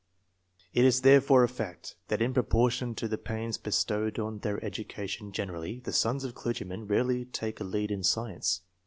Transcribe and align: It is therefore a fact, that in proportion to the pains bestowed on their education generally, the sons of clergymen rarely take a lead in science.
It 0.73 0.83
is 0.83 1.01
therefore 1.01 1.43
a 1.43 1.47
fact, 1.47 1.95
that 2.07 2.23
in 2.23 2.33
proportion 2.33 2.95
to 2.95 3.07
the 3.07 3.19
pains 3.19 3.59
bestowed 3.59 4.17
on 4.17 4.39
their 4.39 4.59
education 4.65 5.31
generally, 5.31 5.79
the 5.81 5.93
sons 5.93 6.23
of 6.23 6.33
clergymen 6.33 6.87
rarely 6.87 7.25
take 7.25 7.59
a 7.59 7.63
lead 7.63 7.91
in 7.91 8.01
science. 8.01 8.61